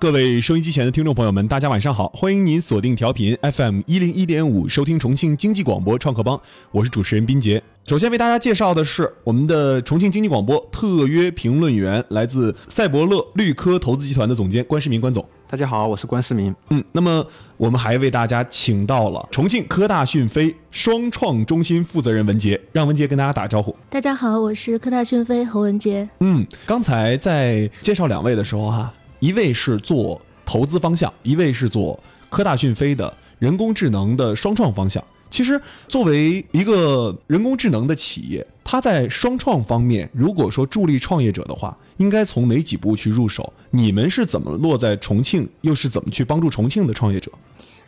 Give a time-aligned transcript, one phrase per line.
[0.00, 2.06] 各位收音机前的听众朋友们，大家晚上好！
[2.14, 6.40] 欢迎您锁定调频 FM 一零一点五，收听重庆经济广播创客帮，
[6.70, 7.60] 我是主持人斌杰。
[7.84, 15.26] 首先为大家介绍的是我们的重庆经济广播特约评论员，来自赛博乐绿科投资集团的总监关世明关总。
[15.50, 16.54] 大家好，我是关世明。
[16.70, 17.26] 嗯，那么
[17.56, 23.74] 我们还为大家请到了重庆科大讯飞双创中心负责人文杰，让文杰跟大家打招呼。
[23.90, 26.08] 大家好，我是科大讯飞侯文杰。
[26.20, 31.98] 嗯，刚才在介绍两位的时候哈，一位是做投资方向，一位是做
[32.30, 35.02] 科大讯飞的人工智能的双创方向。
[35.30, 43.52] 其实，作为一个人工智能的企业，它在双创方面，如果说助力创业者的话，应该从哪几步去入手？
[43.72, 47.30] 你们是怎么落在重庆，又是怎么去帮助重庆的创业者？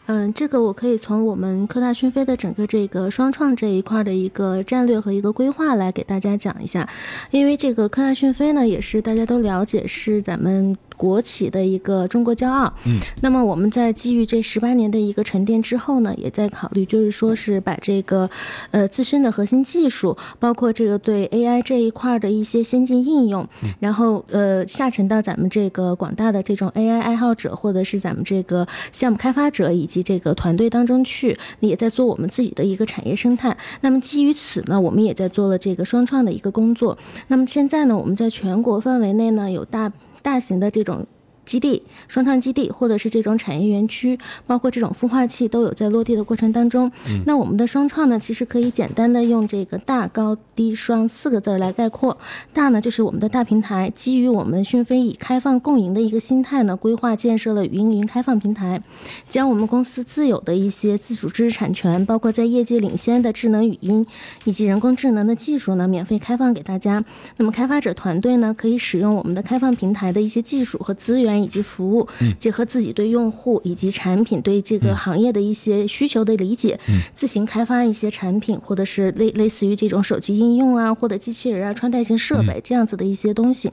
[0.05, 6.87] 嗯，这个我可以从我们科大讯飞的整个这个双创这一块的一个战略和一个规划来给大家讲一下，
[7.31, 10.77] 因为这个科大讯飞呢，也是大家都了解，是咱们。
[11.01, 12.71] 国企的一个中国骄傲。
[12.85, 18.29] 嗯，那么我们在基于这十八年的一个沉淀之后呢，也在考虑，就是说是把这个，
[18.71, 33.57] 呃，自身的核心技术，包括这个对 AI 这一块的一些先进应用，然后呃下沉到咱们这个广大的这种 AI 爱好者，或者是咱们这个项目开发者以及这个团队当中去，也在做我们自己的一个产业生态。
[33.81, 36.99] 那么基于此呢，我们也在做了这个双创的一个工作。
[37.29, 39.91] 那么现在呢，我们在全国范围内呢，有大。
[40.23, 41.07] 大型的这种。
[41.51, 46.89] 基地、双创基地，或者是这种产业园区，包括这种孵化器，都有在落地的过程当中。
[47.27, 52.17] 那我们的双创呢，其实可以简单的用这个大高低双四个字儿来概括。
[52.53, 58.81] 大呢，就是我们的大平台，基于我们讯飞以开放共赢的一个心态呢，规划建设了语音云开放平台，
[59.29, 64.07] 将我们公司自有的一些自主知识产权，包括在业界领先的智能语音
[64.45, 67.05] 以及人工智能的技术呢，免费开放给大家。
[67.39, 71.40] 那么开发者团队呢，可以使用我们的开放平台的一些技术和资源。
[71.43, 72.07] 以及服务，
[72.39, 76.79] 结合自己对用户以及产品对这个行业的一些需求的理解，
[77.15, 83.71] 自行开发一些产品，或者是类类似于这种手机应用啊，或者机器人啊、穿戴型设备这样子的一些东西。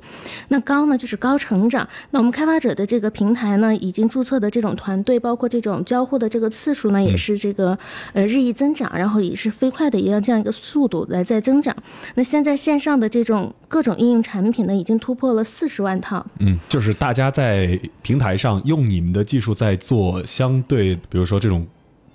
[0.50, 1.88] 那高呢，就是高成长。
[2.12, 7.78] 那我们开发者的这个平台呢，已经注册的这种团队，包括这种交互的这个次数呢，也是这个
[8.14, 11.76] 呃日益增长，然后也是飞快的一样这样一个速度来在增长。
[12.16, 16.26] 那现在线上的这种各种应用产品呢，已经突破了四十万套。
[16.40, 17.57] 嗯，就是大家在。
[17.58, 21.66] 在平台上用你们的技术在做相对，比如说这种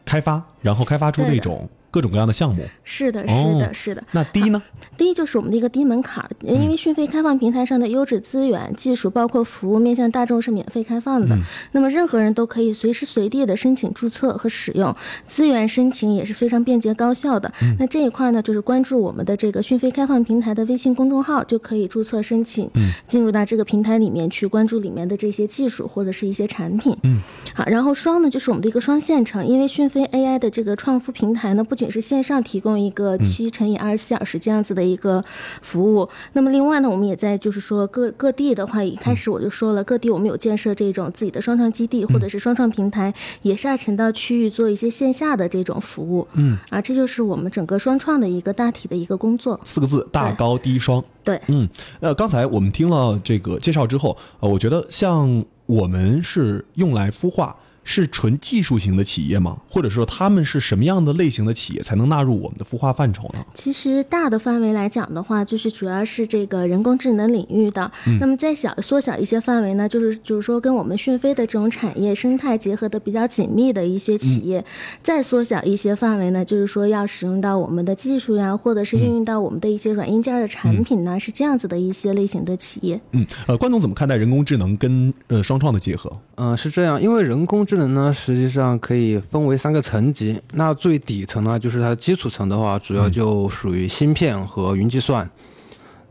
[0.04, 1.68] 开发，然后开发出那种。
[1.92, 4.02] 各种各样的项目是的，是的，是的。
[4.10, 4.60] 那第一呢？
[4.96, 11.36] 第一就是我们的一个低门槛，因为讯飞开放平台上的优质资源、技术，包括服务，面向大众是免费开放的。
[11.72, 14.94] 那么任何人都可以随时随地的申请注册和使用
[15.26, 17.52] 资源，申请也是非常便捷高效的。
[17.78, 22.70] 那这一块呢，就是关注我们的这个讯飞开放平台的微信公众号，就可以注册申请，
[23.06, 26.96] 进入到这个平台里面去关注里面的这些技术或者是一些产品。
[27.02, 27.20] 嗯，
[27.54, 35.22] 好，然后双呢，就是我们的一个双线程，因为讯飞 AI 的这个创富平台呢，不仅仅是线上提供一个七乘以二十四小时这样子的一个
[35.60, 46.26] 服务，那么另外呢，我们也在就是说各各地的话，一开始我就说了，各地我们有建设这种自己的双创基地或者是双创平台，也下沉到区域做一些线下的这种服务。
[46.34, 49.60] 嗯，啊，这就是我们整个双创的一个大体的一个工作。
[49.64, 51.02] 四个字：大高低双。
[51.24, 51.68] 对，嗯，
[52.00, 57.56] 呃，刚才我们听了这个介绍之后，呃，我觉得像我们是用来孵化。
[57.84, 59.58] 是纯技术型的企业吗？
[59.68, 63.44] 或者说他们是什么样的类型的企业才能纳入我们的孵化范畴呢？
[63.54, 67.90] 其实大的范围来讲的话，就是主要是这个人工智能领域的。
[68.20, 74.64] 那么再小缩小一些范围呢，就是就是说跟我们讯飞的这种产业生态结合的比较紧密的一些企业。
[75.02, 83.00] 再缩小一些范围呢，就是说要使用到我们的技术呀，或者是应用到我们的一些软硬件的产品呢，是这样子的一些类型的企业。
[83.10, 86.10] 嗯，呃，关总怎么看待人工智能跟呃双创的结合？
[86.36, 90.38] 嗯，是这样，因为人工智能呢，实际上可以分为三个层级。
[90.52, 95.26] 那最底层呢，就是它的基础层的话，主要就属于芯片和云计算。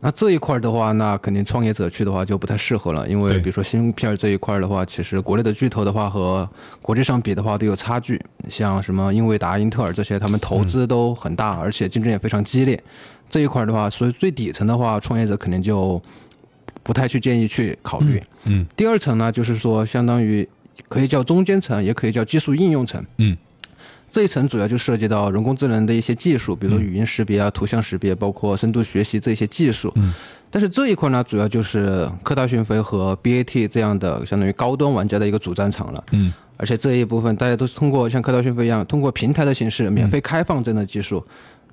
[0.00, 6.50] 那这一块的话，那肯定创业者去的话就不太适合了，因为比如说芯片这一块的话，其实国内的巨头的话和
[6.80, 8.20] 国际上比的话都有差距。
[8.48, 12.82] 像什么英伟达、英特尔这些，他们投资都很大，而且竞争也非常激烈。
[13.30, 16.02] 这一块的话，所以最底层的话，创业者肯定就
[16.82, 18.20] 不太去建议去考虑。
[18.46, 18.66] 嗯。
[18.74, 20.48] 第二层呢，就是说相当于。
[20.88, 23.04] 可以叫中间层，也可以叫技术应用层。
[23.18, 23.36] 嗯，
[24.10, 29.92] 这一层主要就涉及到人工智能的一些技术，比如说语音识别啊、图像识别，包括深度学习这些技术。
[29.96, 30.12] 嗯，
[30.50, 36.04] 但是这一块呢，主要就是科大讯飞和 BAT 这样的相当于高端玩家的一个主战场了。
[36.12, 41.24] 嗯，而且这一部分大家都是通过像科大讯飞一样，通过平台的形式免费开放这样的技术。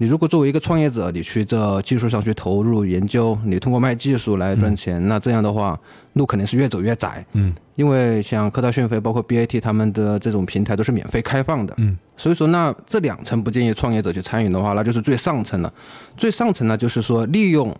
[0.02, 5.78] 你如果作为一个创业者，你去这技术上去投入研究，你通过卖技术来赚钱，那这样的话
[6.14, 7.26] 路肯定是越走越窄。
[7.34, 11.74] 嗯，因为像科大讯飞、包括 BAT 他们的这种平台都是免费开放的。
[11.80, 15.74] 嗯，所以说那这两层不建议创业者去参与的话，那就是最上层了。
[16.16, 17.76] 最上层呢，就是说利用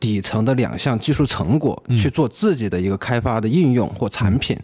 [0.00, 4.58] 底层的两项技术成果去做自己的一个开发的应用或产品。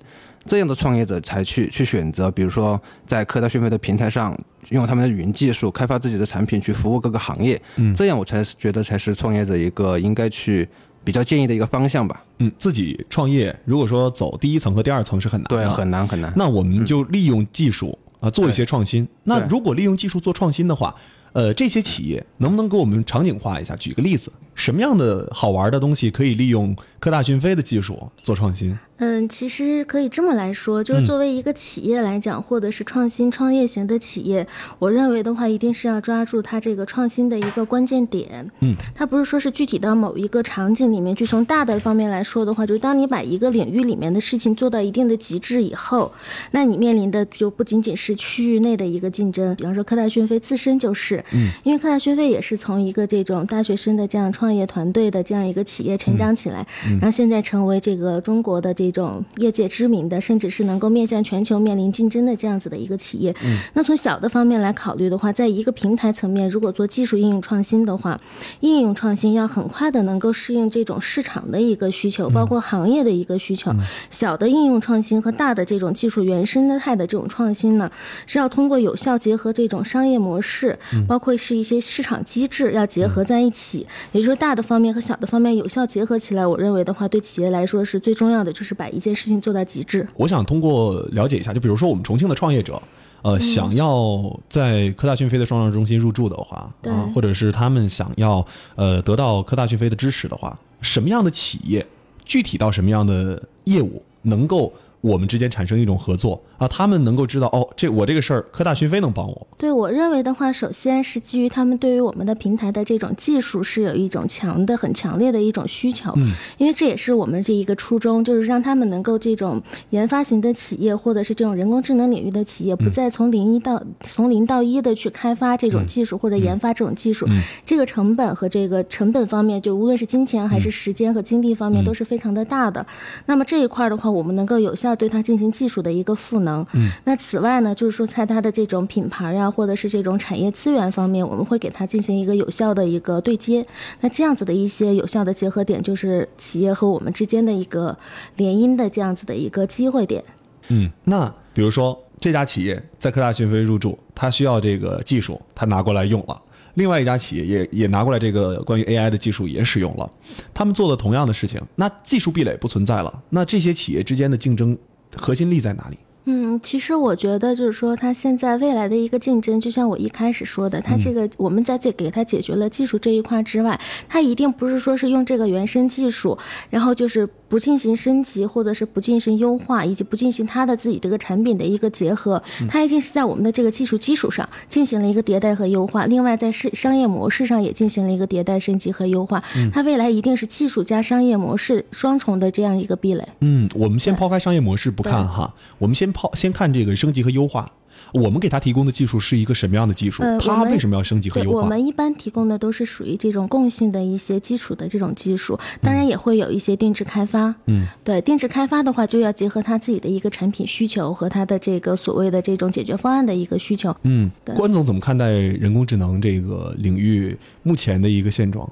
[0.46, 4.36] 这样的创业者才去去选择，比如说在科大讯飞的平台上，
[4.70, 7.60] 用他们的云技术开发自己的产品，去服务各个行业。
[7.76, 10.66] 嗯，这样我才觉得才是创业者一个应该去
[11.04, 12.24] 比较建议的一个方向吧。
[12.38, 16.32] 嗯，自己创业，如果说走第一层和第二层是很难的，对，很难很难。
[16.34, 19.06] 那我们就利用技术啊做一些创新。
[19.24, 20.94] 那如果利用技术做创新的话，
[21.32, 23.76] 呃，这些企业能不能给我们场景化一下？
[23.76, 28.78] 举个例子，什么样的好玩的东西可以利用科大讯飞的技术做创新？
[29.02, 34.46] 嗯，其实可以这么来说，就是作为一个企业来讲，或者是创新创业型的企业，
[34.78, 38.46] 我认为的话，一定是要抓住它这个创新的一个关键点。
[38.60, 46.12] 嗯，它不是说是具体到某一个场景里面去，从大的方面来说的话，就是当你把一个领域里面的事情做到一定的极致以后，
[46.50, 49.56] 那你面临的就不仅仅是区域内的一个竞争。
[49.56, 56.66] 比方说科大讯飞自身就是，嗯，因为科大讯飞也是从一个这种大学生的这样创业团队的这样一个企业成长起来，
[57.00, 58.90] 然后现在成为这个中国的这。
[58.90, 68.20] 种业界知名的，甚至是能够面向全球、面临竞争的这样子的一个企业，嗯，那从小的方面来考虑的话，在一个平台层面，如果做技术应用创新的话，
[68.58, 73.72] 应用创新要很快的能够适应这种市场的一个需求，包括行业的一个需求。
[74.10, 77.88] 小的应用创新和大的这种技术原生态的这种创新呢，
[78.26, 80.76] 是要通过有效结合这种商业模式，
[81.06, 86.44] 包括是一些市场机制要结合在一起，也就是大的方面和小的方面有效结合起来。
[86.44, 88.74] 我认为的话，对企业来说是最重要的，就是。
[88.80, 90.08] 把一件事情做到极致。
[90.16, 92.80] 我想通过了解一下，就比如说我们重庆的创业者，
[93.20, 98.42] 呃，想要在科大讯飞的双创中心入驻的话，啊，或者是他们想要
[98.74, 101.86] 呃得到科大讯飞的支持的话，什么样的企业，
[102.24, 104.72] 具体到什么样的业务能够？
[105.00, 109.46] 我们之间产生一种合作啊，他们能够知道哦，这我这个事儿科大讯飞能帮我。
[109.56, 116.12] 对我认为的话，首先是基于他们对于我们的平台的这种技术是有一种强的、很强烈的一种需求。
[116.16, 127.26] 嗯，因为这也是我们这一个初衷，就是让他们能够这种研发型的企业或者是这种人工智能领域的企业，不再从零一到从零到一的去开发这种技术或者研发这种技术，
[127.64, 132.84] 这个成本和这个成本方面，就无论是金钱还是时间和精力方面都是非常的大的。
[133.24, 134.89] 那么这一块的话，我们能够有效。
[134.90, 136.66] 要对它进行技术的一个赋能。
[136.74, 143.64] 嗯，那此外呢，就是说在它的这种品牌呀，或者是这种产业资源方面，我们会给它进行一个有效的一个对接。
[144.00, 147.96] 那这样子的一些有效的结合点，就是企业和我们之间的一个
[148.36, 150.22] 联姻的这样子的一个机会点。
[150.68, 156.42] 嗯，那比如说这家企业在科大讯飞入驻，它需要这个技术，它拿过来用了。
[156.74, 160.10] 另外一家企业也也拿过来这个关于 AI 的技术也使用了，
[160.52, 164.76] 他们做了同样的事情，那技术壁垒不存在了，那这些企业之间的竞争
[165.16, 165.98] 核心力在哪里？
[166.26, 176.38] 嗯，其实我觉得就是说，它现在未来的一个竞争，就像我一开始说的，它这个我们在这给它解决了技术这一块之外，它一定不是说是用这个原生技术，
[176.68, 186.06] 然后就是不进行升级，或者是不进行优化，以及不进行它的自己这个产品的一个结合，它一定是在我们的这个技术基础上进行了一个迭代和优化。
[186.06, 189.42] 另外，在商商业模式上也进行了一个迭代升级和优化。
[189.72, 193.26] 它未来一定是技术加商业模式双重的这样一个壁垒。
[193.40, 196.10] 嗯，我们先抛开商业模式不看哈，我们先。
[196.12, 197.70] 抛先看这个升级和优化，
[198.12, 200.22] 我们给他提供的技术是一个什么样的技术？
[200.40, 201.60] 他为什么要升级和优化？
[201.60, 207.54] 我们一般提供的都是属于这种共性的一些基础的这种技术，当然也会有一些定制开发。
[207.66, 213.94] 嗯，对，定制开发的话，就要结合他自己的一个产品需求和他的这个所谓的这种解决方案的一个需求。
[214.02, 218.68] 嗯，关总怎么看待人工智能这个领域目前的一个现状？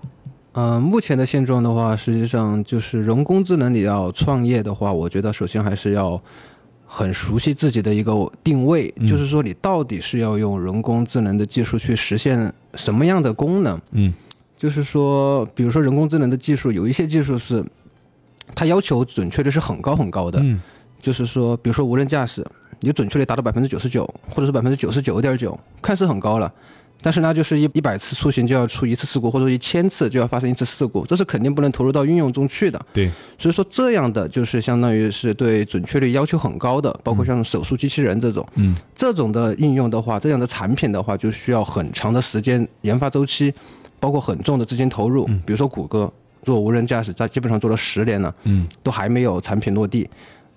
[0.53, 6.21] 嗯，目前的现状的话，实际上就是人工智能你要创业的话，我觉得首先还是要。
[6.91, 13.79] 很熟悉自己的一个定位，就是说你到底是要用人工智能的技术去实现什么样的功能？
[13.91, 14.13] 嗯，
[14.57, 17.63] 就是说，比如说人工智能的技术，有一些技术是
[18.55, 20.41] 它要求准确率是很高很高的。
[20.43, 20.59] 嗯，
[20.99, 22.43] 就是说，比如说无人驾驶，
[22.81, 26.51] 你准确率达到百分之九十九，或者是百分之九十九点九，看似很高了。
[27.01, 32.87] 但是呢，就是一一百次出行就要出一次事故，或者一千次就要发生一次事故，这是肯定不能投入到运用中去的。
[32.93, 43.55] 对，所以说这样的就是相当于是对准确率要求很高的，包括像手术机器人这种，嗯，这种的应用的话，这样的产品的话，就需要很长的时间研发周期，
[44.01, 45.25] 包括很重的资金投入。
[45.47, 46.13] 比如说谷歌
[46.43, 50.09] 做无人驾驶，在基本上做了十年了，嗯，都还没有产品落地。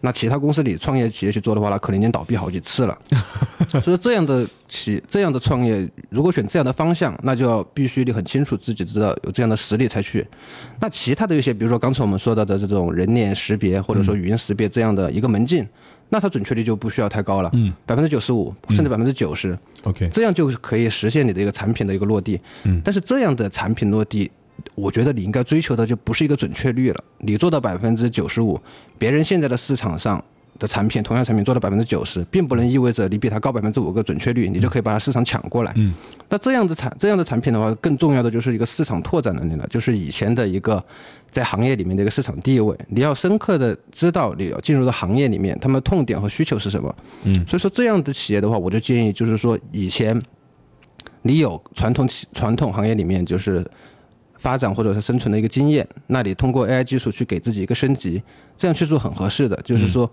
[0.02, 2.98] 那其他公司里创业企业去做的话，那可能已经倒闭好几次了。
[3.84, 10.26] 所以这样的企这样的创业，如果选这样的方向，那就要必须你很清楚自己知道有这样的实力才去。
[10.80, 15.66] 那其他的一些，比如说刚才我们说到的这种人脸识别或者说语音识别这样的一个门禁，
[16.10, 22.40] 那它准确率就不需要太高了，嗯，百分之九十五甚至百分之九十，OK，这样就可以实现你的一个产品的一个落地。
[22.64, 24.30] 嗯但是这样的产品落地，
[24.76, 27.04] 我觉得你应该追求的就不是一个准确率了。
[27.20, 28.60] 你做到百分之九十五，
[28.98, 30.24] 别人现在的市场上
[30.60, 35.74] 的产品，同样产品做到百分之九十，并不能意味着你比他高百分之五个准确率，你就可以把它市场抢过来。
[35.76, 35.94] 嗯，
[36.30, 40.84] 那这样的产这样的产品的话，更重要的就是一个市场拓展能力了，就是以前的一个。
[41.32, 46.94] 在行业里面的一个市场地位，你要深刻的知道你要进入的行业里面，他们的痛点和需求是什么。
[47.24, 50.22] 嗯，所以说这样的企业的话，我就建议就是说，以前
[51.22, 53.66] 你有传统企传统行业里面就是
[54.42, 58.22] 发展或者是生存的一个经验，那你通过 AI 技术去给自己一个升级，
[58.58, 59.56] 这样去做很合适的。
[59.64, 60.12] 就是说，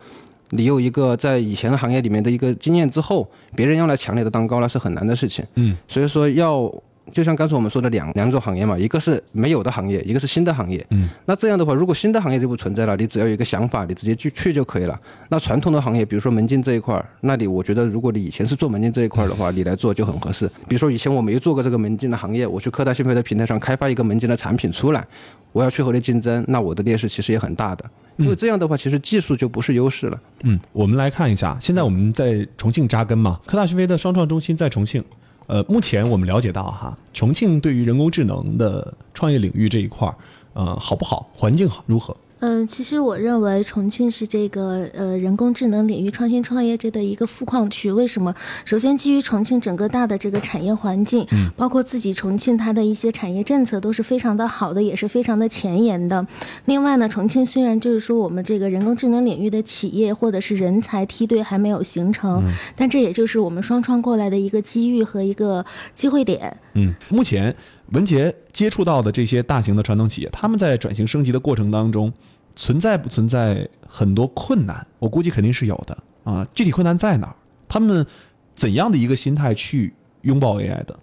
[0.51, 5.43] 你有一个在以前的行业里面的一个经验之后，别人要来抢你的蛋糕那是很难的事情。
[5.55, 6.71] 嗯，所以说要。
[7.13, 10.85] 就像刚才我们说的两两种行业嘛，一个是没有的行业，一个是新的行业。
[10.91, 14.99] 嗯，那这样的话，如果新的行业就不存在了，你只要有一个想法，你直接去去就可以了。
[15.29, 20.47] 那传统的行业，比如说门禁这一块儿，那你我觉得，如果你以前是做门禁这一块儿的话，你来做就很合适。
[20.69, 25.07] 比如说以前我没做过这个门禁的行业，我去科大讯飞的平台上开发一个门禁的产品出来，
[25.53, 27.85] 我要去和你竞争，那我的劣势其实也很大的。
[28.17, 30.21] 因为这样的话，其实技术就不是优势了。
[30.43, 35.03] 嗯，我们来看一下，现在我们在重庆扎根嘛，科大讯飞的双创中心在重庆。
[35.49, 40.15] 呃，目前我们了解到哈，重庆对于人工智能的创业领域这一块儿，
[40.53, 41.29] 呃，好不好？
[41.35, 42.15] 环境好如何？
[42.41, 47.91] 嗯，其实我认为重庆是这个呃人工智能领域创新创业这的一个富矿区。
[47.91, 48.35] 为什么？
[48.65, 56.25] 首先基于重庆整个大的这个产业环境，嗯包括自己重庆它的一些产业政策都是非常的好的，也是非常的前沿的。
[56.67, 62.45] 另外呢，重庆虽然就是说我们这个人工智能领域的企业或者是人才梯队还没有形成，
[62.77, 65.65] 但这也就是我们双创过来的一个机遇和一个
[65.95, 66.57] 机会点。
[66.75, 67.55] 嗯，目前
[67.93, 72.13] 文杰接触到的这些大型的传统企业，他们在转型升级的过程当中，
[72.55, 74.87] 存在不存在很多困难？
[74.99, 76.47] 我估计肯定是有的啊。
[76.55, 77.37] 具体困难在哪儿？
[77.67, 78.07] 他们
[78.55, 80.99] 怎样的一个心态去拥抱 AI 的？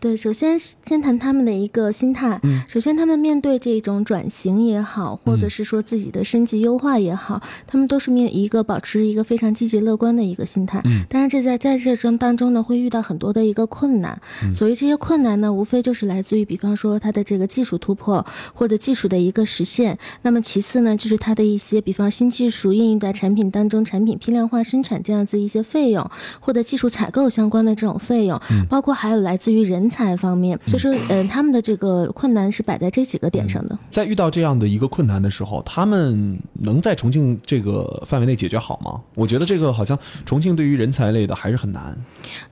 [0.00, 2.38] 对，首先先谈他们的一个心态。
[2.42, 10.80] 嗯首先，他们面对这种转型也好，或者是说自己的升级优化也好，他们都是面一个保持一个非常积极乐观的一个心态。
[10.84, 14.20] 嗯当然，这在在这中当中呢，会遇到很多的一个困难。
[14.44, 18.24] 嗯所以这些困难呢，无非就是来自于，比方说它的这个技术突破
[18.54, 19.98] 或者技术的一个实现。
[20.22, 26.08] 那么其次呢，就是它的一些，比方新技术应用在产品当中，产品批量化生产这样子一些费用，
[26.40, 30.58] 或者技术采购相关的这种费用，包括还有来自于人才方面。
[30.66, 33.78] 所以说，嗯、他们的这个困难是摆在这几个点上的。
[33.90, 39.00] 在遇到这样的一个困难的时候，他们能在重庆这个范围内解决好吗？
[39.14, 41.96] 我觉得这个好像重庆对于人才类的还是很难。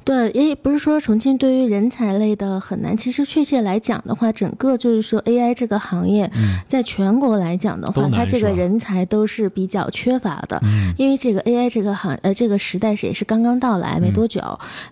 [0.04, 6.30] 对，也不是说重庆对于人才类的很难，其实确切来讲的话，整个就是说 AI 这个行业，
[6.66, 10.60] 在全国来讲的话，它这个人才都是比较缺乏的，
[10.96, 14.40] 因为这个 AI 这个行呃这个时代是也是刚刚到来没多久，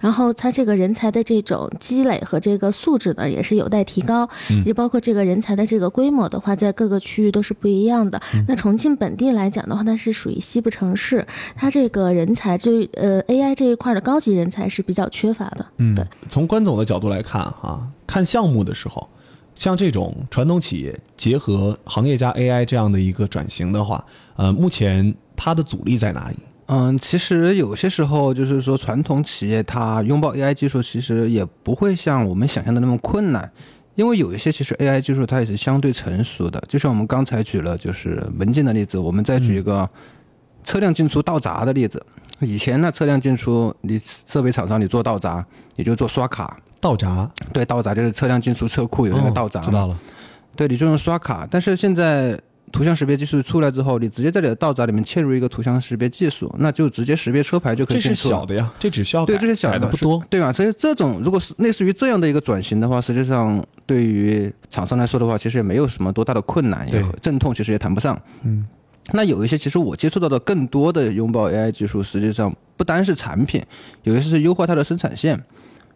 [0.01, 4.29] 然后它这个人才的这种积累和这个素质呢，也是有待提高，
[4.65, 8.21] 也包括这个人才的这个规模的话，在各个区域都是不一样的。
[8.47, 15.67] 那重庆本地来讲的话，它是属于西部城市，它这个人才这呃 AI 这一块的高级人才是比较缺乏的。
[15.79, 19.09] 嗯对，从关总的角度来看，哈，看项目的时候，
[19.55, 24.05] 像这种传统企业结合行业加 AI 这样的一个转型的话，
[24.37, 26.37] 呃，目前它的阻力在哪里？
[26.67, 33.51] 嗯，其实有些时候就是说，传统企业它拥抱 AI 技术，其实也不会像我们想象的那么困难，
[33.95, 36.63] 因为有一些其实 AI 技术它也是相对成熟的。
[36.67, 39.89] 就像我们刚才举了就是门禁的例子，我们再举一个
[40.63, 42.05] 车辆进出倒闸的例子。
[42.41, 45.45] 以前呢，车辆进出，你设备厂商你做倒闸，
[45.77, 49.99] 你就做刷卡，倒闸对，倒闸就是车辆进出车库有那个倒闸，哦知道了。
[50.57, 51.47] 对，你就用刷卡。
[51.51, 52.39] 但是现在
[52.75, 58.17] 图像识别技术出来之后，你直接在你的道闸里面嵌入一个图像识别技术，那就直接识别车牌就可以这是。
[58.17, 60.21] 小的呀，这只需要对，改这是小改的不多。
[60.29, 60.51] 对吧？
[60.51, 68.21] 所以这种如果是类似于这样的一个转型的话，实际上对于厂商来说的话，其实也没有什么多大的困难，也对阵痛其实也谈不上。
[68.43, 68.67] 嗯，
[69.13, 73.63] 那有一些其实我接触到的更多的拥抱 AI 技术，实际上不单是产品，
[74.03, 75.41] 有一些是优化它的生产线。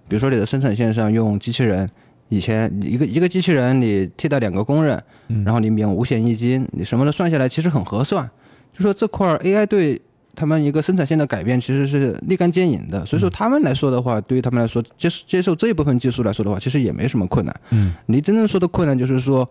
[0.08, 1.90] 比如说你的生产线上用机器人，
[2.28, 8.28] 以前你一个一个机器人你替代两个工人，嗯然后你免五险一金，你什么的算下来其实很合算。
[8.72, 10.00] 就说这块儿 AI 对
[10.34, 17.60] 他们一个生产线的改变其实是立竿见影的，所以说他们来说的话，对于他们来说接接受这一部分技术来说的话，其实也没什么困难。
[17.70, 19.48] 嗯，你真正说的困难就是说，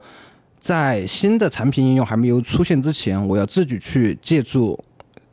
[0.60, 4.80] 在新的产品应用还没有出现之前，我要自己去借助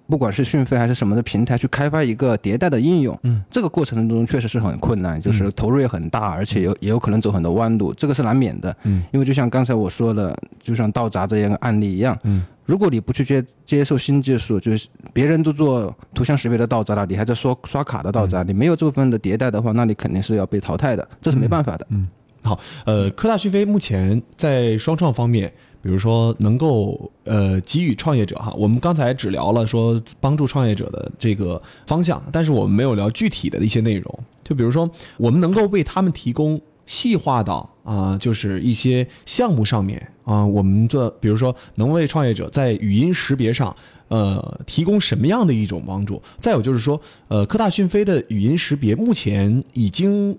[0.07, 8.77] 不管是讯飞还是什么的平台去开发一个迭代的应用，嗯，这个过程中确实是很困难，就是投入也很大，而且有也有可能走很多弯路，这个是难免的。
[8.83, 21.87] 嗯，因为就像刚才我说的，就像道闸这样的案例一样，嗯，如果你不去接接受新技术，就是别人都做图像识别的道闸了，你还在刷刷卡的道闸，你没有这部分的迭代的话，那你肯定是要被淘汰的，这是没办法的。
[21.89, 22.07] 嗯，
[22.43, 25.51] 好，呃，科大讯飞目前在双创方面。
[25.85, 34.19] 比如说，能够呃给予创业者哈，我们刚才只聊了说帮助创业者的这个方向，但是我们没有聊具体的一些内容。
[34.43, 43.77] 就比如说，我们能够为他们提供细化到啊，就是一些项目上面啊，我们这比如说能为创业者在语音识别上
[44.09, 46.23] 呃提供什么样的一种帮助？
[46.39, 46.99] 再有就是说，
[47.29, 50.39] 呃，科大讯飞的语音识别目前已经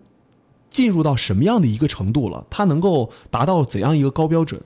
[0.71, 2.43] 进入到什么样的一个程度了？
[2.49, 4.59] 它能够达到怎样一个高标准？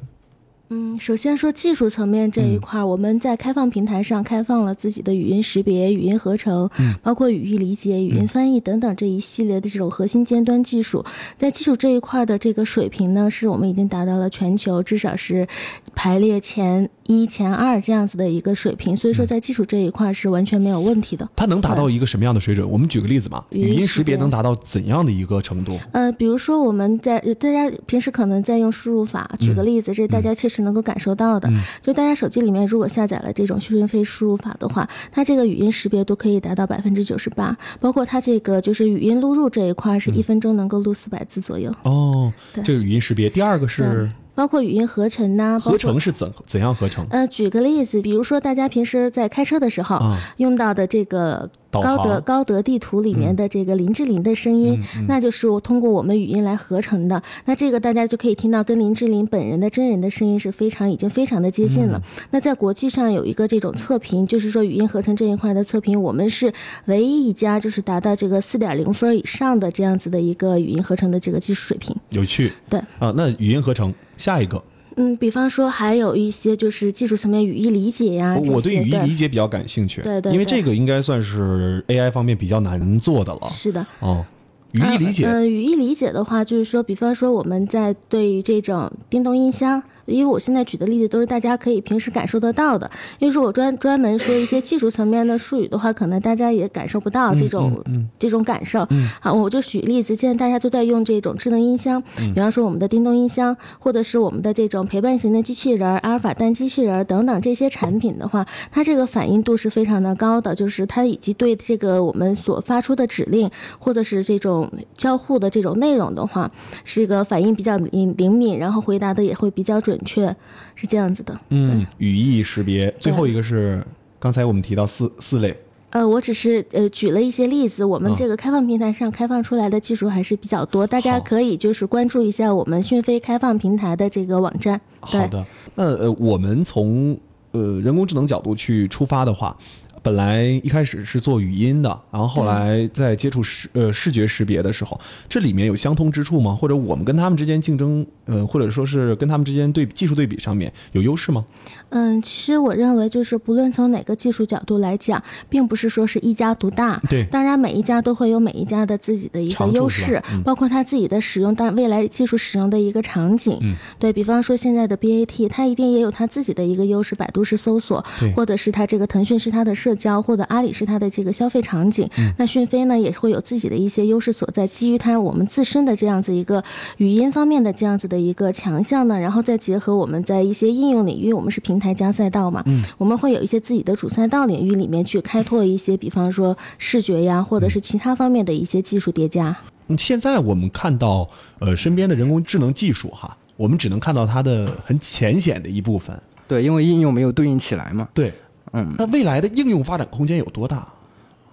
[0.72, 6.70] 嗯，首先说技术层面这一块，我们在开放平台上开放了自己的语音识别、语音合成，
[7.02, 11.04] 包括语义理解、语音翻译等等这一系列的这种核心尖端技术。
[11.38, 15.48] 在技术这一块的这个水平呢，是我们已经达到了全球至少是
[15.96, 18.96] 排列前一、前二这样子的一个水平。
[18.96, 21.28] 所以说，在技术这一块是完全没有问题的。
[21.36, 22.70] 它能达到一个什么样的水准？
[22.70, 25.80] 我们举个例子嘛，语音识别能达到怎样的一个程度？
[25.94, 30.60] 呃，比如说我们在大家平时可能在用输入法，举个例子，这大家确实。
[30.60, 31.50] 能够感受到的，
[31.82, 41.74] 就大家手机里面如果下载了这种讯飞输入法的话，它这个语音识别都可以达到百分之九十八，包括它这个就是语音录入这一块，是一分钟能够录四百字左右。
[41.84, 42.30] 哦，
[42.62, 44.12] 这个语音识别，第二个是。
[44.40, 47.06] 包括语音合成呐，合成是怎怎样合成？
[47.10, 50.00] 呃，举个例子，比如说大家平时在开车的时候
[50.38, 57.22] 用到的这个高德高德地图里面的这个林志玲的声音，那就是通过我们语音来合成的。
[57.46, 62.02] 那这个大家就可以听到跟林志玲本人的真人的声音是非常已经非常的接近了。
[62.32, 66.52] 那在国际上有一个这种测评，就是说语音合成这一块的测评，我们是
[66.86, 71.96] 唯一一家就是达到这个四点零分以上的这样子的一个语音合成的这个技术水平。
[72.10, 73.94] 有趣，对啊，那语音合成。
[74.18, 74.62] 下一个，
[75.00, 83.48] 嗯，比方说还有一些就是技术层面语义理解呀，我对语义理解比较感兴趣，对对，因为这个应该算是 AI 方面比较难做的了。
[83.50, 84.26] 是的，哦。
[84.74, 92.90] 语义理解，嗯，语义理解的话，就是说，比方说我们在对于这种电动音箱，因为我现在举的例子都是大家可以平时感受得到的。
[93.20, 97.84] 因为如果专专门说一些技术层面的术语的话，可能大家也感受不到这种
[98.18, 98.88] 这种感受。
[99.20, 114.70] 好，我就举例子，现在大家都在用这种智能音箱，比方说我们的叮咚音箱，或者是我们的这种陪伴型的机器人、阿尔法蛋机器人等等这些产品的话，它这个反应度是非常的高的，就是它以及对这个我们所发出的指令，或者是这种。
[114.96, 116.52] 交互的这种内容的话，
[116.84, 120.36] 是一个反应比较灵灵敏，然后回答的也会比较准确，
[120.76, 121.38] 是这样子的。
[121.50, 123.86] 嗯，语义识别，最后一个是
[124.20, 125.56] 刚才我们提到四四类。
[125.92, 134.80] 呃，我只是呃举了一些例子，我们这个开放平台上开放出来的技术还是比较多，大家可以就是关注一下我们讯飞开放平台的这个网站。
[135.00, 137.18] 好的，那呃我们从
[137.52, 139.58] 呃人工智能角度去出发的话。
[140.02, 146.56] 本来一开始是做语音的，然后后来在接触视呃视觉识别的时候，这里面有相通之处吗？
[146.56, 151.46] 或者我们跟他们之间竞争，呃，或者说是跟他们之间对技术对比上面有优势吗？
[151.90, 157.02] 嗯，其实我认为就是不论从哪个技术角度来讲，并不是说是一家独大。
[157.10, 163.58] 对，当然每一家都会有每一家的自己的一个优势，包括他自己的使用，但未来技术使用的一个场景。
[163.62, 168.04] 嗯，对比方说现在的 BAT，它一定也有它自己的一个优势，百度是搜索，
[168.36, 172.10] 或者是它这个腾讯是它的社交，或者阿里是它的这个消费场景。
[172.38, 176.64] 那讯飞呢也会有自己的一些优势所在，基于它我们自身的这样子一个
[176.98, 189.56] 语音方面的这样子的一个强项呢，然后再结合我们在一些应用领域，我们是平台加赛道嘛，嗯，我们会有一些自己的主赛道领域里面去开拓一些，比方说视觉呀，或者是其他方面的一些技术叠加。
[189.88, 191.28] 嗯，现在我们看到
[191.60, 196.20] 呃身边的人工智能技术哈，我们只能看到它的很浅显的一部分。
[196.48, 198.08] 对，因为应用没有对应起来嘛。
[198.14, 198.34] 对。
[198.74, 200.88] 嗯，那未来的应用发展空间有多大？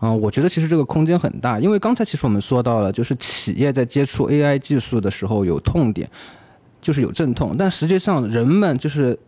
[0.01, 6.11] 啊，我觉得其实这个空间很大，因为刚才其实我们说到了，就是企业在接触 AI 技术的时候有痛点，
[6.81, 9.19] 就是有阵痛，但实际上人们就是。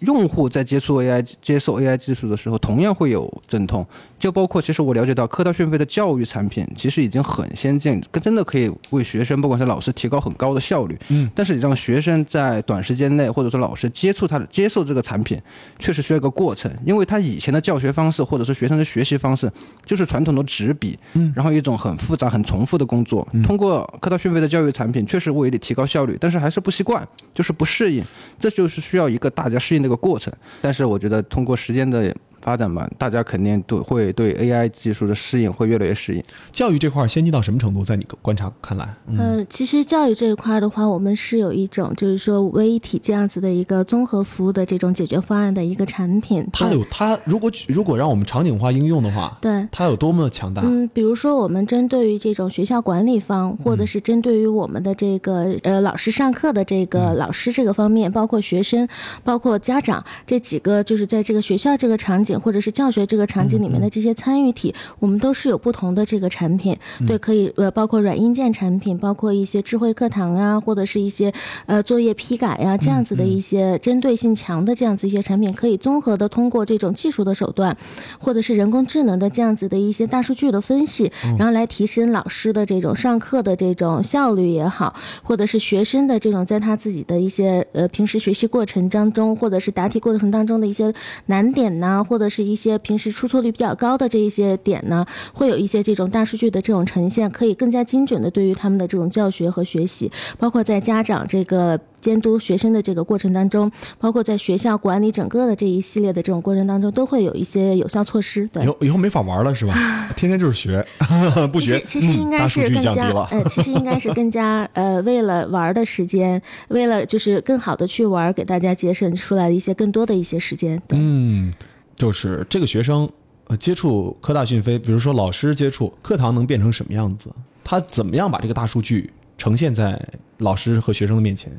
[0.00, 3.86] 用户在接触 AI、接受 AI 技术的时候，同样会有阵痛。
[4.18, 10.98] 就包括，其实我了解到，科大讯飞的教育产品其实已经很先进，真的可以为学生，不管是老师，提高很高的效率。
[11.08, 11.30] 嗯。
[11.34, 15.38] 但是，你让学生在短时间内，或者说老师接触他的、接受这个产品，
[15.78, 19.52] 确实需要一个过程，因为他以前的教学方式，或者是学生的学习方式，
[19.84, 23.28] 就是传统的纸笔，嗯，然后一种很复杂、很重复的工作。
[23.42, 28.02] 通过科大讯飞的教育产品，确实为你提高效率，但是还是不习惯，就是不适应，
[28.38, 30.32] 这就是需要一个大家适应这个过程。
[30.60, 32.14] 但是，我觉得通过时间的。
[32.44, 36.22] 发展吧，大家肯定都会对 AI 技术的适应会越来越适应。
[36.52, 37.82] 教育这块先进到什么程度？
[37.82, 46.46] 在你观察看来，呃，其实教育这一块的话，我们是有一种就是说微一体这样子的一个综合服务的这种解决方案的一个产品。
[46.52, 50.60] 它有它，如果如果让我们场景化应用的话，对它有多么强大？
[50.64, 58.86] 嗯，比如说我们针对于这种学校管理方，或者是针对于我们的这个呃老师上课的这个老师这个方面，包括学生，
[59.22, 71.32] 包括家长这几个，就是在这个学校这个场景或者是教学这个场景里面的这些参与体，我们都是有不同的这个产品，对，可以呃包括软硬件产品，包括一些智慧课堂啊，或者是一些
[71.66, 77.76] 呃作业批改呀这样子的一些针对性强的这样子一些产品，可以综合的通过这种技术的手段，
[78.18, 90.92] 或者是人工智能的这样子的一些大数据的分析，然后来提升老师的这种上课的这种效率也好，或者是学生的这种在他自己的一些呃平时学习过程当中，或者是答题过程当中的一些
[91.26, 108.46] 难点呐、或者是一些平时出错率比较高的这一些点呢，会有一些这种大数据的这种呈现，可以更加精准的对于他们的这种教学和学习，包括在家长这个监督学生的这个过程当中，包括在学校管理整个的这一系列的这种过程当中，都会有一些有效措施。
[108.48, 108.66] 对以。
[108.66, 109.74] 后以后没法玩了是吧？
[110.14, 110.86] 天天就是学，
[111.52, 112.92] 不学其实，其实应该是更加
[113.30, 120.80] 呃，其实应该是更加呃，为了玩的时间，为了就是更好的去玩，给大家节省出来一些更多的一些时间。
[120.86, 121.52] 对，嗯，
[121.96, 123.08] 就是这个学生
[123.46, 127.30] 呃接触科大讯飞，比如说老师接触课堂能变成什么样子？
[127.62, 130.00] 他怎么样把这个大数据呈现在
[130.38, 131.52] 老师和学生的面前？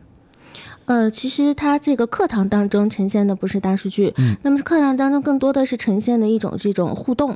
[0.86, 7.36] 呃，其实它这个课堂当中呈现的不是大数据，嗯那么课堂当中更多的是呈现的一种这种互动。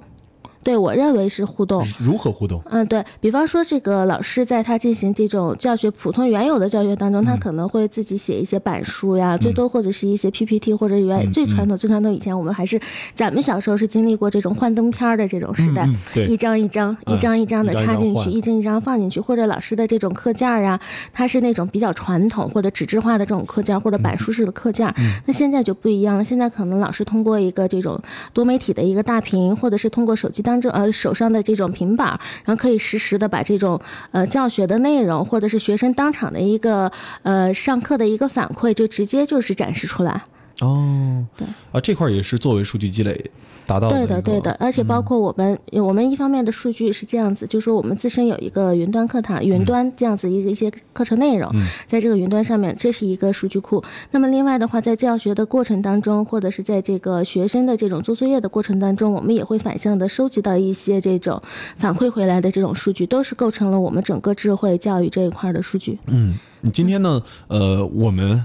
[0.63, 2.61] 对我认为是互动，如何互动？
[2.69, 7.39] 嗯，对比方说，这个老师在他进行这种教学普通原有的教学当中，他嗯。
[7.39, 12.79] 可能会自己写一些板书呀，最多或者是一些 PPT，或者原嗯最传统、最传统以前我们还是
[13.15, 15.87] 咱们小时候是经历过这种幻灯片儿的这种时代，
[16.27, 20.79] 一张一张、嗯一张一张的插进去，一张一张放进去，或者老师的这种课件儿啊，
[21.13, 24.93] 它是那种比较传统或者纸质化的这种课件儿，或者板书式的课件儿。
[25.25, 27.99] 那现在就不一样了，现在可能老师通过一个这种
[28.33, 32.07] 多媒体的一个大屏，或者是通过手机当中呃手上的这种平板，
[32.43, 33.79] 然后可以实时的把这种
[34.11, 40.23] 呃教学的内容，或者是学生当场的一个呃上课的一个反馈，就直接就是展示出来。
[40.61, 43.29] 哦，对啊，这块也是作为数据积累
[43.69, 51.47] 达到对的，对的，而且包括我们，我们一方面的数据是这样子，就是说我们自身有一个云端课堂、云端这样子一个一些课程内容，
[51.85, 53.83] 在这个云端上面，这是一个数据库。
[54.09, 61.39] 那么另外的话，在教学的过程当中，或者是在这个学生的这种做作业的过程当中，我们也会反向的收集到一些这种
[61.77, 65.99] 反馈回来的这种数据，都是构成了我们整个智慧教育这一块的数据。
[66.07, 67.21] 嗯，你今天呢？
[67.47, 68.43] 呃，我们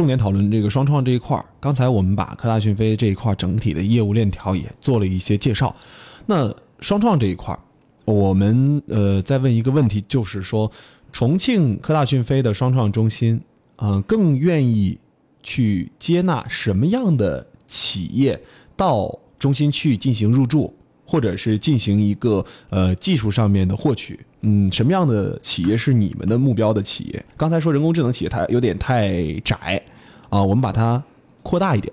[0.00, 1.44] 重点讨论这个双创这一块儿。
[1.60, 5.76] 刚才我们把科大讯飞这一块整体的业务链条也做了一些介绍。
[6.24, 7.60] 那双创这一块儿，
[8.06, 10.72] 我们呃再问一个问题，就是说，
[11.12, 13.38] 重庆科大讯飞的双创中心，
[13.76, 14.98] 呃，更愿意
[15.42, 18.40] 去接纳什么样的企业
[18.74, 20.74] 到中心去进行入驻？
[21.04, 27.24] 或者是进行一个呃技术上面的获取，嗯，什么样的企业是你们的目标的企业？
[27.36, 29.82] 刚才说人工智能企业它有点太窄
[30.30, 31.02] 啊，我们把它
[31.42, 31.92] 扩大一点。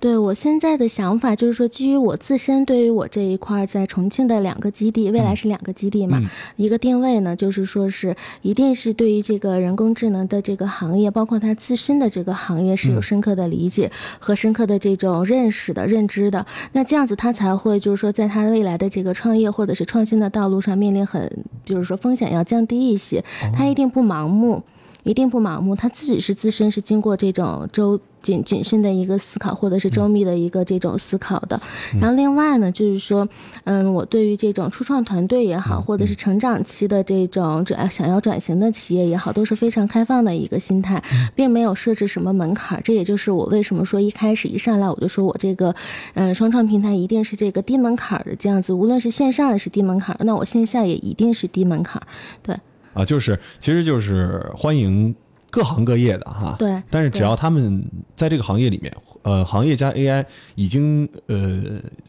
[0.00, 6.22] 对我现在的想法就是说，基于我自身对于我这一块儿在重庆的两个基地，未来是两个基地嘛，
[6.54, 16.46] 一个定位呢，就是说是一定是对于这个人工智能的这个行业，包括它自身的这个行业是有深刻的理解和深刻的这种认识的、认知的。
[16.74, 21.28] 那这样子，他才会就是说，在他未来的这个创业或者是创新的道路上，面临很
[21.64, 24.62] 就是说风险要降低一些，他一定不盲目。
[25.08, 31.58] 一定不盲目，他自己是自身是经过这种周谨谨慎的一个思考，或者是周密的一个这种思考的。
[31.98, 33.26] 然后另外呢，就是说，
[33.64, 41.02] 嗯，我对于这种初创团队也好，或者是成长期的这种转想要转型的企业也好，都是非常开放的一个心态，
[41.34, 42.82] 并没有设置什么门槛儿。
[42.82, 45.74] 这也就是我为什么说一开始一上来我就说我这个，
[46.12, 52.06] 嗯，双创平台一定是这个低门槛儿的这样子，无论是线上也是低门槛儿，那我线下也一定是低门槛儿。
[52.42, 52.54] 对
[52.94, 55.14] 啊，就是其实就是欢迎
[55.50, 56.56] 各行各业的哈。
[56.58, 60.24] 对但是只要他们在这个行业里面，呃，行业加 AI
[60.54, 61.62] 已经呃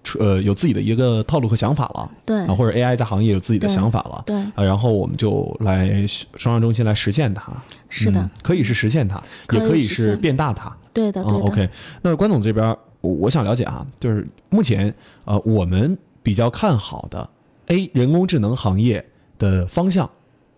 [0.04, 7.52] 出呃有自己的一个套路和想法了，对啊，或者 AI 在行业有自己的想法了，对啊，然后我们就来双创中心来实现它。
[7.90, 10.76] 是的嗯，可以是实现它，可也可以是变大它。
[10.94, 11.38] 对的对的。
[11.38, 11.70] 哦、OK，
[12.02, 12.68] 那关总这边，
[13.02, 14.94] 我我想了解啊，就是目前
[15.26, 17.28] 呃我们比较看好的
[17.68, 19.04] A 人工智能行业
[19.40, 20.10] 的方向，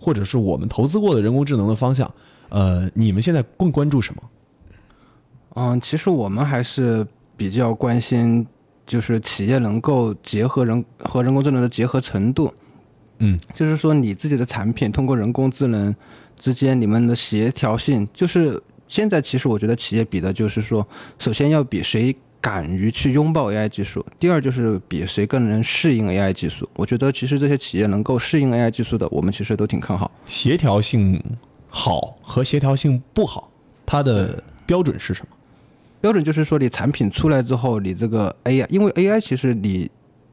[0.02, 2.12] 或者是我们投资过的人工智能的方向，
[2.50, 4.24] 呃，你们现在更关注什么？
[5.54, 7.06] 嗯，其实我们还是
[7.38, 8.48] 比较关心
[8.88, 12.52] 就是企业能够结合人和人工智能的结合程度。
[13.20, 15.96] 嗯，就是说你自己的产品通过人工智能
[16.36, 20.86] 之间你们的协调性，就是现在其实我觉得企业比的就是说，
[21.20, 26.68] 首先要比谁敢于去拥抱 AI 技术，第二就是比谁更能适应 AI 技术。
[26.76, 30.10] 我觉得其实这些企业能够适应 AI 技术的，我们其实都挺看好。
[30.26, 31.22] 协调性
[31.70, 33.52] 好和协调性不好，
[33.86, 35.36] 它的标准是什么？
[36.02, 39.88] 标准就是说，你产品出来之后，你这个 AI，因为 AI 其实你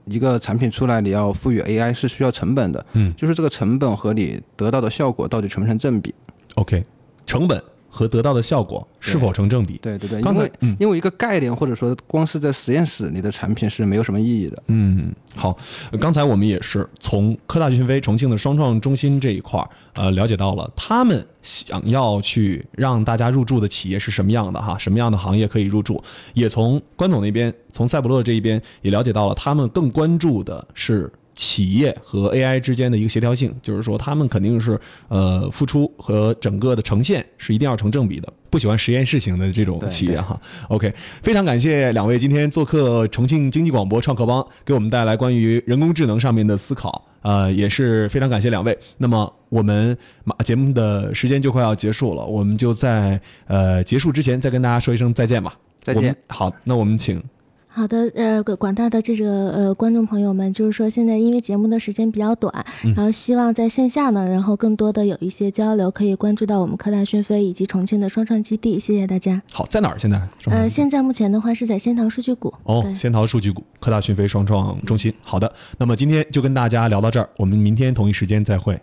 [0.07, 6.15] 一个产品出来，你要赋予 AI 是需要成本的，嗯，就是这个成本和你得到的效果到底成不成正比
[6.55, 6.83] ？OK，
[7.27, 7.63] 成本
[7.99, 9.77] 和得到的效果是否成正比？
[9.83, 14.63] 对对对，刚才因为、嗯因为一个概念或者说光是在实验室里的产品是没有什么意义的。
[14.69, 15.59] 嗯，好，
[15.91, 26.01] 呃刚才我们也是从科大讯飞重庆的双创中心这一块儿，呃，了解到了他们想要去让大家入驻的企业是什么样的哈，什么样的行业可以入驻，
[26.35, 31.13] 也从关总那边，从赛博乐这一边也了解到了他们更关注的是。
[31.39, 40.39] 企业和 AI 之间的一个协调性，就是说他们肯定是呃付出和整个的呈现是一定要成正比的，不喜欢实验室型的这种企业哈。
[40.69, 47.07] OK，非常感谢两位今天做客重庆经济广播创客帮，给我们带来关于人工智能上面的思考。
[47.23, 48.77] 呃，也是非常感谢两位。
[48.97, 55.57] 那么我们马节目的时间就快要结束了，我们就在呃结束之前再跟大家说一声再见吧。
[55.81, 56.17] 再见。
[56.29, 57.23] 好，那我们请
[57.71, 62.53] 好的，呃，广大的这个呃观众朋友们，就是说现在因为节目的时间比较短，
[62.97, 68.81] 然后希望在线下呢，然后更多的有一些交流，可以关注到我们科大讯飞以及重庆的双创基地。
[68.81, 69.41] 谢谢大家。
[69.53, 69.99] 好在哪儿？
[69.99, 72.53] 现在呃，现在目前的话是在仙桃数据谷。
[72.65, 75.15] 哦，仙桃数据谷科大讯飞双创中心。
[75.23, 78.81] 好的，那么今天就跟大家聊到这儿，我们明天同一时间再会。